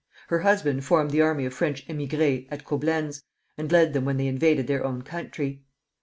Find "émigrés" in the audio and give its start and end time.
1.87-2.47